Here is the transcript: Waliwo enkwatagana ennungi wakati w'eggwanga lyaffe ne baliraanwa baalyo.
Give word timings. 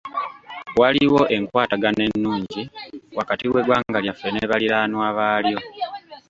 Waliwo 0.79 1.21
enkwatagana 1.35 2.01
ennungi 2.07 2.61
wakati 3.17 3.45
w'eggwanga 3.51 3.97
lyaffe 4.03 4.27
ne 4.31 4.41
baliraanwa 4.49 5.07
baalyo. 5.17 5.59